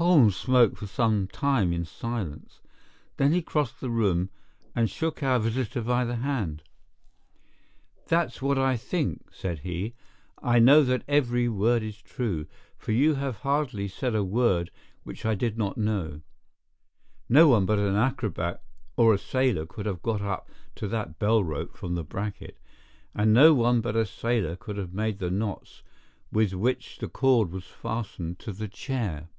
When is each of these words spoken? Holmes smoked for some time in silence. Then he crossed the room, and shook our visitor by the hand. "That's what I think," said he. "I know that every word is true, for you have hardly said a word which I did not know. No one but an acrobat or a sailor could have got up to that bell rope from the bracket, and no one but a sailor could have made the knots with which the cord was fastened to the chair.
Holmes 0.00 0.36
smoked 0.36 0.76
for 0.78 0.86
some 0.86 1.26
time 1.26 1.72
in 1.72 1.84
silence. 1.84 2.60
Then 3.16 3.32
he 3.32 3.42
crossed 3.42 3.80
the 3.80 3.90
room, 3.90 4.30
and 4.72 4.88
shook 4.88 5.24
our 5.24 5.40
visitor 5.40 5.82
by 5.82 6.04
the 6.04 6.14
hand. 6.18 6.62
"That's 8.06 8.40
what 8.40 8.58
I 8.60 8.76
think," 8.76 9.32
said 9.34 9.58
he. 9.58 9.94
"I 10.40 10.60
know 10.60 10.84
that 10.84 11.02
every 11.08 11.48
word 11.48 11.82
is 11.82 12.00
true, 12.00 12.46
for 12.76 12.92
you 12.92 13.14
have 13.14 13.38
hardly 13.38 13.88
said 13.88 14.14
a 14.14 14.22
word 14.22 14.70
which 15.02 15.26
I 15.26 15.34
did 15.34 15.58
not 15.58 15.76
know. 15.76 16.20
No 17.28 17.48
one 17.48 17.66
but 17.66 17.80
an 17.80 17.96
acrobat 17.96 18.62
or 18.96 19.12
a 19.12 19.18
sailor 19.18 19.66
could 19.66 19.86
have 19.86 20.00
got 20.02 20.22
up 20.22 20.48
to 20.76 20.86
that 20.86 21.18
bell 21.18 21.42
rope 21.42 21.76
from 21.76 21.96
the 21.96 22.04
bracket, 22.04 22.56
and 23.16 23.32
no 23.34 23.52
one 23.52 23.80
but 23.80 23.96
a 23.96 24.06
sailor 24.06 24.54
could 24.54 24.76
have 24.76 24.94
made 24.94 25.18
the 25.18 25.28
knots 25.28 25.82
with 26.30 26.52
which 26.54 26.98
the 26.98 27.08
cord 27.08 27.50
was 27.50 27.64
fastened 27.64 28.38
to 28.38 28.52
the 28.52 28.68
chair. 28.68 29.30